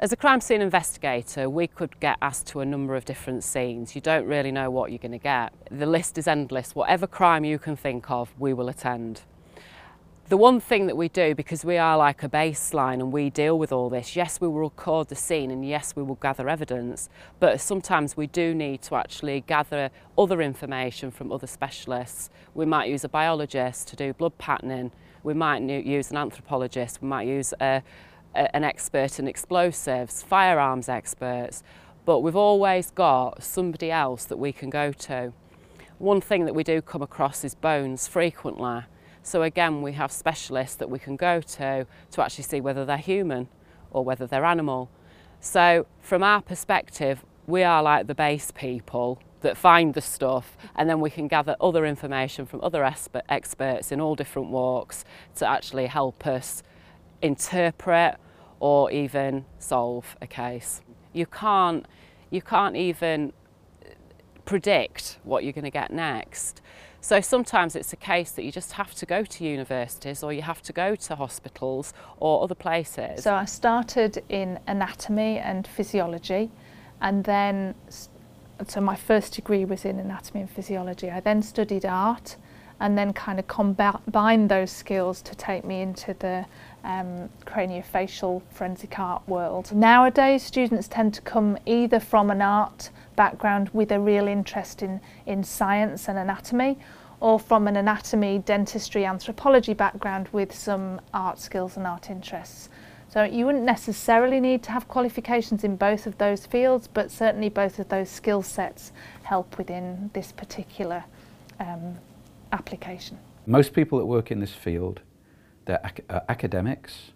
As 0.00 0.12
a 0.12 0.16
crime 0.16 0.40
scene 0.40 0.60
investigator, 0.60 1.50
we 1.50 1.66
could 1.66 1.98
get 1.98 2.18
asked 2.22 2.46
to 2.48 2.60
a 2.60 2.64
number 2.64 2.94
of 2.94 3.04
different 3.04 3.42
scenes. 3.42 3.96
You 3.96 4.00
don't 4.00 4.26
really 4.28 4.52
know 4.52 4.70
what 4.70 4.92
you're 4.92 4.98
going 5.00 5.10
to 5.10 5.18
get. 5.18 5.52
The 5.72 5.86
list 5.86 6.16
is 6.18 6.28
endless. 6.28 6.72
Whatever 6.72 7.08
crime 7.08 7.44
you 7.44 7.58
can 7.58 7.74
think 7.74 8.08
of, 8.08 8.32
we 8.38 8.52
will 8.52 8.68
attend. 8.68 9.22
The 10.28 10.36
one 10.36 10.60
thing 10.60 10.86
that 10.86 10.96
we 10.96 11.08
do, 11.08 11.34
because 11.34 11.64
we 11.64 11.78
are 11.78 11.98
like 11.98 12.22
a 12.22 12.28
baseline 12.28 13.00
and 13.00 13.10
we 13.12 13.28
deal 13.28 13.58
with 13.58 13.72
all 13.72 13.88
this, 13.88 14.14
yes, 14.14 14.40
we 14.40 14.46
will 14.46 14.60
record 14.70 15.08
the 15.08 15.16
scene 15.16 15.50
and 15.50 15.66
yes, 15.66 15.96
we 15.96 16.04
will 16.04 16.14
gather 16.16 16.48
evidence, 16.48 17.08
but 17.40 17.60
sometimes 17.60 18.16
we 18.16 18.28
do 18.28 18.54
need 18.54 18.82
to 18.82 18.94
actually 18.94 19.40
gather 19.40 19.90
other 20.16 20.40
information 20.40 21.10
from 21.10 21.32
other 21.32 21.46
specialists. 21.48 22.30
We 22.54 22.66
might 22.66 22.88
use 22.88 23.02
a 23.02 23.08
biologist 23.08 23.88
to 23.88 23.96
do 23.96 24.12
blood 24.12 24.38
patterning, 24.38 24.92
we 25.24 25.34
might 25.34 25.60
use 25.62 26.12
an 26.12 26.18
anthropologist, 26.18 27.02
we 27.02 27.08
might 27.08 27.26
use 27.26 27.52
a, 27.58 27.82
an 28.34 28.64
expert 28.64 29.18
in 29.18 29.26
explosives, 29.28 30.22
firearms 30.22 30.88
experts, 30.88 31.62
but 32.04 32.20
we've 32.20 32.36
always 32.36 32.90
got 32.90 33.42
somebody 33.42 33.90
else 33.90 34.24
that 34.26 34.36
we 34.38 34.52
can 34.52 34.70
go 34.70 34.92
to. 34.92 35.32
One 35.98 36.20
thing 36.20 36.44
that 36.44 36.54
we 36.54 36.62
do 36.64 36.80
come 36.80 37.02
across 37.02 37.44
is 37.44 37.54
bones 37.54 38.06
frequently. 38.06 38.82
So 39.22 39.42
again, 39.42 39.82
we 39.82 39.92
have 39.92 40.10
specialists 40.12 40.76
that 40.76 40.88
we 40.88 40.98
can 40.98 41.16
go 41.16 41.40
to 41.40 41.86
to 42.12 42.22
actually 42.22 42.44
see 42.44 42.60
whether 42.60 42.84
they're 42.84 42.96
human 42.96 43.48
or 43.90 44.04
whether 44.04 44.26
they're 44.26 44.44
animal. 44.44 44.90
So 45.40 45.86
from 46.00 46.22
our 46.22 46.40
perspective, 46.40 47.24
we 47.46 47.62
are 47.62 47.82
like 47.82 48.06
the 48.06 48.14
base 48.14 48.52
people 48.52 49.20
that 49.40 49.56
find 49.56 49.94
the 49.94 50.00
stuff 50.00 50.56
and 50.76 50.88
then 50.88 51.00
we 51.00 51.10
can 51.10 51.28
gather 51.28 51.56
other 51.60 51.84
information 51.84 52.46
from 52.46 52.60
other 52.62 52.84
experts 53.28 53.92
in 53.92 54.00
all 54.00 54.14
different 54.14 54.48
walks 54.48 55.04
to 55.36 55.48
actually 55.48 55.86
help 55.86 56.26
us 56.26 56.62
interpret 57.22 58.16
or 58.60 58.90
even 58.90 59.44
solve 59.58 60.16
a 60.20 60.26
case. 60.26 60.80
You 61.12 61.26
can't, 61.26 61.86
you 62.30 62.42
can't 62.42 62.76
even 62.76 63.32
predict 64.44 65.18
what 65.24 65.44
you're 65.44 65.52
going 65.52 65.64
to 65.64 65.70
get 65.70 65.92
next. 65.92 66.60
So 67.00 67.20
sometimes 67.20 67.76
it's 67.76 67.92
a 67.92 67.96
case 67.96 68.32
that 68.32 68.44
you 68.44 68.50
just 68.50 68.72
have 68.72 68.94
to 68.96 69.06
go 69.06 69.22
to 69.24 69.44
universities 69.44 70.22
or 70.22 70.32
you 70.32 70.42
have 70.42 70.62
to 70.62 70.72
go 70.72 70.96
to 70.96 71.14
hospitals 71.14 71.94
or 72.18 72.42
other 72.42 72.54
places. 72.56 73.22
So 73.24 73.34
I 73.34 73.44
started 73.44 74.24
in 74.28 74.58
anatomy 74.66 75.38
and 75.38 75.66
physiology 75.66 76.50
and 77.00 77.22
then 77.24 77.74
so 78.66 78.80
my 78.80 78.96
first 78.96 79.34
degree 79.34 79.64
was 79.64 79.84
in 79.84 80.00
anatomy 80.00 80.40
and 80.40 80.50
physiology. 80.50 81.08
I 81.10 81.20
then 81.20 81.42
studied 81.42 81.84
art 81.86 82.36
and 82.80 82.96
then 82.96 83.12
kind 83.12 83.38
of 83.38 83.48
combine 83.48 84.48
those 84.48 84.70
skills 84.70 85.20
to 85.22 85.34
take 85.34 85.64
me 85.64 85.80
into 85.80 86.14
the 86.14 86.44
um, 86.84 87.28
craniofacial 87.44 88.40
forensic 88.52 88.98
art 88.98 89.26
world. 89.28 89.72
Nowadays, 89.74 90.42
students 90.42 90.86
tend 90.86 91.12
to 91.14 91.20
come 91.22 91.58
either 91.66 91.98
from 91.98 92.30
an 92.30 92.40
art 92.40 92.90
background 93.16 93.68
with 93.72 93.90
a 93.90 93.98
real 93.98 94.28
interest 94.28 94.82
in, 94.82 95.00
in 95.26 95.42
science 95.42 96.08
and 96.08 96.16
anatomy, 96.18 96.78
or 97.20 97.40
from 97.40 97.66
an 97.66 97.74
anatomy, 97.76 98.38
dentistry, 98.38 99.04
anthropology 99.04 99.74
background 99.74 100.28
with 100.30 100.54
some 100.54 101.00
art 101.12 101.40
skills 101.40 101.76
and 101.76 101.84
art 101.84 102.10
interests. 102.10 102.68
So 103.10 103.24
you 103.24 103.44
wouldn't 103.46 103.64
necessarily 103.64 104.38
need 104.38 104.62
to 104.64 104.70
have 104.70 104.86
qualifications 104.86 105.64
in 105.64 105.74
both 105.74 106.06
of 106.06 106.18
those 106.18 106.46
fields, 106.46 106.86
but 106.86 107.10
certainly 107.10 107.48
both 107.48 107.80
of 107.80 107.88
those 107.88 108.08
skill 108.08 108.42
sets 108.42 108.92
help 109.24 109.58
within 109.58 110.10
this 110.14 110.30
particular 110.30 111.02
um, 111.58 111.96
application. 112.52 113.18
Most 113.46 113.72
people 113.72 113.98
that 113.98 114.06
work 114.06 114.30
in 114.30 114.40
this 114.40 114.52
field, 114.52 115.00
they're 115.64 115.80
ac 115.84 116.02
uh, 116.08 116.20
academics, 116.28 117.12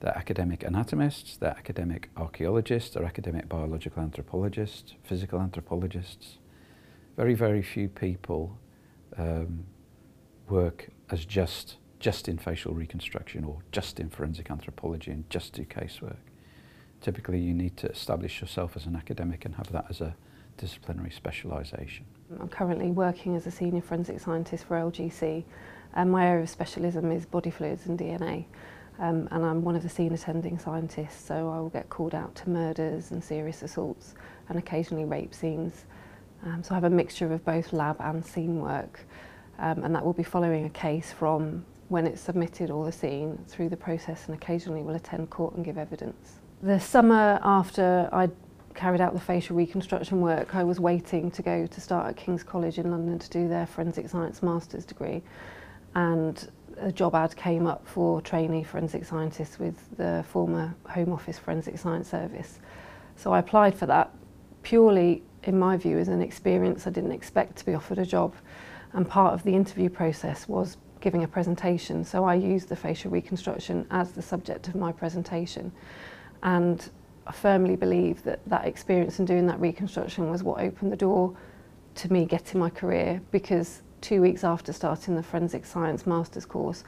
they're 0.00 0.16
academic 0.16 0.62
anatomists, 0.62 1.36
they're 1.36 1.56
academic 1.56 2.10
archaeologists, 2.16 2.94
they're 2.94 3.04
academic 3.04 3.48
biological 3.48 4.02
anthropologists, 4.02 4.94
physical 5.02 5.40
anthropologists. 5.40 6.38
Very, 7.16 7.34
very 7.34 7.62
few 7.62 7.88
people 7.88 8.58
um, 9.16 9.64
work 10.48 10.90
as 11.10 11.24
just, 11.24 11.76
just 11.98 12.28
in 12.28 12.36
facial 12.36 12.74
reconstruction 12.74 13.44
or 13.44 13.60
just 13.72 13.98
in 14.00 14.10
forensic 14.10 14.50
anthropology 14.50 15.10
and 15.10 15.28
just 15.30 15.52
do 15.54 15.64
casework. 15.64 16.16
Typically 17.00 17.38
you 17.38 17.54
need 17.54 17.76
to 17.78 17.88
establish 17.90 18.40
yourself 18.40 18.76
as 18.76 18.86
an 18.86 18.96
academic 18.96 19.44
and 19.44 19.54
have 19.54 19.70
that 19.72 19.86
as 19.88 20.00
a, 20.00 20.16
disciplinary 20.56 21.10
specialisation? 21.10 22.04
I'm 22.40 22.48
currently 22.48 22.90
working 22.90 23.36
as 23.36 23.46
a 23.46 23.50
senior 23.50 23.80
forensic 23.80 24.20
scientist 24.20 24.64
for 24.64 24.76
LGC 24.76 25.44
and 25.94 26.10
my 26.10 26.26
area 26.26 26.42
of 26.42 26.50
specialism 26.50 27.12
is 27.12 27.24
body 27.24 27.50
fluids 27.50 27.86
and 27.86 27.98
DNA 27.98 28.44
um, 28.98 29.28
and 29.30 29.44
I'm 29.44 29.62
one 29.62 29.76
of 29.76 29.82
the 29.82 29.88
scene 29.88 30.12
attending 30.12 30.58
scientists 30.58 31.24
so 31.24 31.50
I 31.50 31.58
will 31.60 31.68
get 31.68 31.88
called 31.88 32.14
out 32.14 32.34
to 32.36 32.50
murders 32.50 33.12
and 33.12 33.22
serious 33.22 33.62
assaults 33.62 34.14
and 34.48 34.58
occasionally 34.58 35.04
rape 35.04 35.34
scenes. 35.34 35.84
Um, 36.44 36.62
so 36.62 36.72
I 36.72 36.74
have 36.74 36.84
a 36.84 36.90
mixture 36.90 37.32
of 37.32 37.44
both 37.44 37.72
lab 37.72 37.96
and 38.00 38.24
scene 38.24 38.60
work 38.60 39.00
um, 39.58 39.84
and 39.84 39.94
that 39.94 40.04
will 40.04 40.12
be 40.12 40.22
following 40.22 40.66
a 40.66 40.70
case 40.70 41.12
from 41.12 41.64
when 41.88 42.06
it's 42.06 42.20
submitted 42.20 42.70
or 42.70 42.84
the 42.84 42.92
scene 42.92 43.38
through 43.46 43.68
the 43.68 43.76
process 43.76 44.26
and 44.26 44.34
occasionally 44.34 44.82
will 44.82 44.96
attend 44.96 45.30
court 45.30 45.54
and 45.54 45.64
give 45.64 45.78
evidence. 45.78 46.40
The 46.62 46.80
summer 46.80 47.38
after 47.42 48.08
I'd 48.12 48.32
carried 48.76 49.00
out 49.00 49.14
the 49.14 49.20
facial 49.20 49.56
reconstruction 49.56 50.20
work, 50.20 50.54
I 50.54 50.62
was 50.62 50.78
waiting 50.78 51.30
to 51.32 51.42
go 51.42 51.66
to 51.66 51.80
start 51.80 52.08
at 52.08 52.16
King's 52.16 52.42
College 52.42 52.78
in 52.78 52.90
London 52.90 53.18
to 53.18 53.30
do 53.30 53.48
their 53.48 53.66
forensic 53.66 54.08
science 54.08 54.42
master's 54.42 54.84
degree. 54.84 55.22
And 55.94 56.48
a 56.78 56.92
job 56.92 57.14
ad 57.14 57.34
came 57.34 57.66
up 57.66 57.86
for 57.88 58.20
trainee 58.20 58.62
forensic 58.62 59.04
scientists 59.04 59.58
with 59.58 59.96
the 59.96 60.24
former 60.28 60.74
Home 60.90 61.10
Office 61.12 61.38
Forensic 61.38 61.78
Science 61.78 62.08
Service. 62.10 62.58
So 63.16 63.32
I 63.32 63.38
applied 63.38 63.74
for 63.74 63.86
that 63.86 64.10
purely, 64.62 65.22
in 65.44 65.58
my 65.58 65.76
view, 65.78 65.98
as 65.98 66.08
an 66.08 66.20
experience. 66.20 66.86
I 66.86 66.90
didn't 66.90 67.12
expect 67.12 67.56
to 67.56 67.66
be 67.66 67.72
offered 67.74 67.98
a 67.98 68.04
job. 68.06 68.34
And 68.92 69.08
part 69.08 69.32
of 69.32 69.42
the 69.42 69.54
interview 69.54 69.88
process 69.88 70.46
was 70.46 70.76
giving 71.00 71.24
a 71.24 71.28
presentation. 71.28 72.04
So 72.04 72.24
I 72.24 72.34
used 72.34 72.68
the 72.68 72.76
facial 72.76 73.10
reconstruction 73.10 73.86
as 73.90 74.12
the 74.12 74.22
subject 74.22 74.68
of 74.68 74.74
my 74.74 74.92
presentation. 74.92 75.72
And 76.42 76.88
I 77.28 77.32
firmly 77.32 77.74
believe 77.74 78.22
that 78.22 78.38
that 78.46 78.66
experience 78.66 79.18
and 79.18 79.26
doing 79.26 79.48
that 79.48 79.58
reconstruction 79.60 80.30
was 80.30 80.44
what 80.44 80.60
opened 80.60 80.92
the 80.92 80.96
door 80.96 81.34
to 81.96 82.12
me 82.12 82.24
getting 82.24 82.60
my 82.60 82.70
career 82.70 83.20
because 83.32 83.82
two 84.00 84.22
weeks 84.22 84.44
after 84.44 84.72
starting 84.72 85.16
the 85.16 85.24
forensic 85.24 85.66
science 85.66 86.06
master's 86.06 86.46
course, 86.46 86.84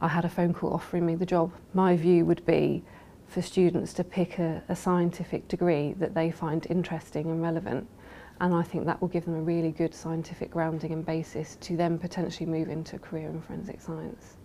I 0.00 0.08
had 0.08 0.24
a 0.24 0.28
phone 0.28 0.52
call 0.54 0.72
offering 0.74 1.06
me 1.06 1.14
the 1.14 1.24
job. 1.24 1.52
My 1.72 1.96
view 1.96 2.24
would 2.26 2.44
be 2.44 2.82
for 3.28 3.40
students 3.42 3.92
to 3.94 4.02
pick 4.04 4.40
a, 4.40 4.60
a 4.68 4.74
scientific 4.74 5.46
degree 5.46 5.92
that 6.00 6.14
they 6.14 6.32
find 6.32 6.66
interesting 6.68 7.30
and 7.30 7.40
relevant. 7.40 7.86
And 8.40 8.54
I 8.54 8.62
think 8.62 8.86
that 8.86 9.00
will 9.00 9.08
give 9.08 9.24
them 9.24 9.34
a 9.36 9.40
really 9.40 9.70
good 9.70 9.94
scientific 9.94 10.50
grounding 10.50 10.92
and 10.92 11.06
basis 11.06 11.56
to 11.60 11.76
then 11.76 11.96
potentially 11.98 12.46
move 12.50 12.68
into 12.68 12.96
a 12.96 12.98
career 12.98 13.28
in 13.28 13.40
forensic 13.40 13.80
science. 13.80 14.36